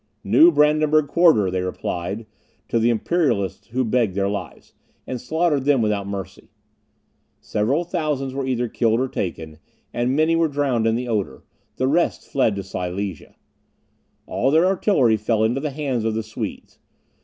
[0.23, 2.25] "New Brandenburg Quarter", they replied
[2.69, 4.73] to the Imperialists who begged their lives,
[5.05, 6.49] and slaughtered them without mercy.
[7.39, 9.59] Several thousands were either killed or taken,
[9.93, 11.43] and many were drowned in the Oder,
[11.75, 13.35] the rest fled to Silesia.
[14.25, 16.79] All their artillery fell into the hands of the Swedes.